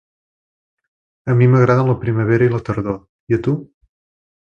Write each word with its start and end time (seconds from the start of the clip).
A 1.33 1.35
mi 1.41 1.51
m'agraden 1.53 1.91
la 1.93 1.99
primavera 2.07 2.51
i 2.51 2.57
la 2.57 2.65
tardor. 2.71 3.01
I 3.33 3.39
a 3.39 3.43
tu? 3.49 3.59